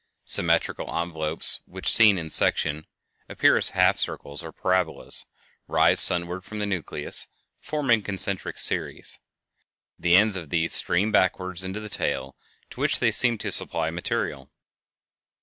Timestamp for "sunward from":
5.99-6.57